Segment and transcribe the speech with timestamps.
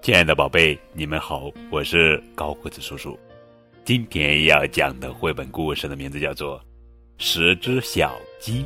[0.00, 3.18] 亲爱的宝贝，你们好，我是高个子叔叔。
[3.84, 6.58] 今天要讲的绘本故事的名字叫做
[7.18, 8.64] 《十只小鸡》，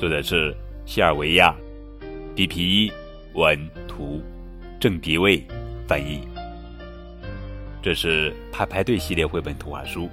[0.00, 1.54] 作者是西尔维亚·
[2.34, 2.90] 迪皮
[3.34, 4.20] 文图，
[4.80, 5.46] 郑迪卫
[5.86, 6.26] 翻译。
[7.80, 10.08] 这是派派对系列绘本图画书。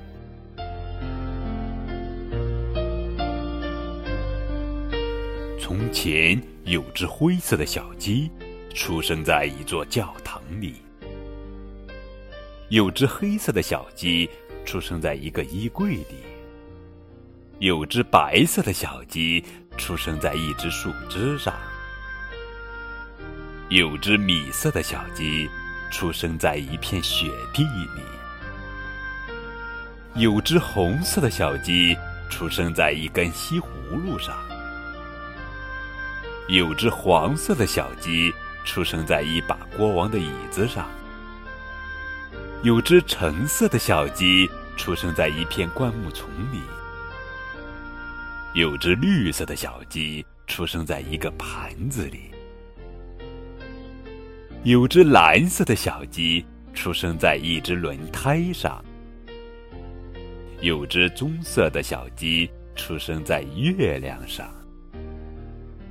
[5.59, 8.29] 从前有只灰色的小鸡。
[8.77, 10.75] 出生在一座教堂里，
[12.69, 14.29] 有只黑色的小鸡
[14.67, 16.21] 出生在一个衣柜里，
[17.57, 19.43] 有只白色的小鸡
[19.77, 21.55] 出生在一只树枝上，
[23.69, 25.49] 有只米色的小鸡
[25.91, 28.03] 出生在一片雪地里，
[30.21, 31.97] 有只红色的小鸡
[32.29, 33.65] 出生在一根西葫
[34.05, 34.37] 芦上，
[36.47, 38.31] 有只黄色的小鸡。
[38.67, 40.89] 出生在一把国王的椅子上，
[42.63, 46.59] 有只橙色的小鸡出生在一片灌木丛里，
[48.53, 52.29] 有只绿色的小鸡出生在一个盘子里，
[54.63, 58.83] 有只蓝色的小鸡出生在一只轮胎上，
[60.59, 64.45] 有只棕色的小鸡出生在月亮上。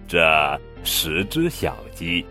[0.07, 2.25] 这十只小鸡。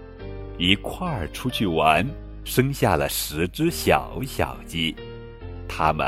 [0.58, 2.08] 一块儿出去玩，
[2.46, 4.96] 生下了十只小小鸡，
[5.68, 6.08] 它们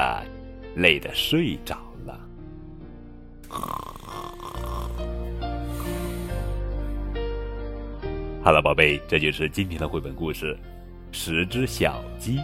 [0.75, 2.19] 累得睡着了。
[8.41, 10.55] 好了，宝贝，这就是今天的绘本故事
[11.11, 12.37] 《十只小鸡》。